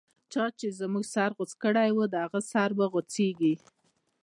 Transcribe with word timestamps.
چا 0.31 0.43
چی 0.57 0.67
زموږه 0.79 1.09
سر 1.13 1.29
غوڅ 1.37 1.51
کړی، 1.63 1.89
د 2.09 2.15
هغه 2.25 2.39
سر 2.51 2.69
به 2.77 2.85
غو 2.91 3.01
څیږی 3.13 3.53